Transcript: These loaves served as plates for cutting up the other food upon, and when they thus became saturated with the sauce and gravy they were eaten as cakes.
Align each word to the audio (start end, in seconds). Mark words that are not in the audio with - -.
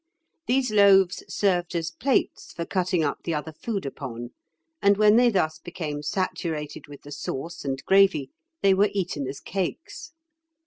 These 0.47 0.71
loaves 0.71 1.23
served 1.31 1.75
as 1.75 1.91
plates 1.91 2.53
for 2.53 2.65
cutting 2.65 3.03
up 3.03 3.19
the 3.23 3.35
other 3.35 3.53
food 3.53 3.85
upon, 3.85 4.31
and 4.81 4.97
when 4.97 5.15
they 5.15 5.29
thus 5.29 5.59
became 5.59 6.01
saturated 6.01 6.87
with 6.87 7.03
the 7.03 7.11
sauce 7.11 7.63
and 7.63 7.85
gravy 7.85 8.31
they 8.63 8.73
were 8.73 8.89
eaten 8.93 9.27
as 9.27 9.39
cakes. 9.39 10.13